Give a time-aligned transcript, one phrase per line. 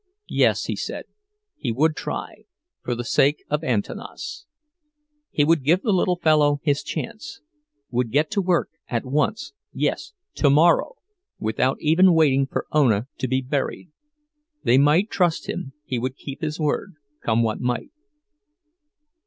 [0.31, 1.05] Yes, he said,
[1.55, 2.45] he would try,
[2.81, 4.47] for the sake of Antanas.
[5.29, 10.95] He would give the little fellow his chance—would get to work at once, yes, tomorrow,
[11.37, 13.91] without even waiting for Ona to be buried.
[14.63, 17.91] They might trust him, he would keep his word, come what might.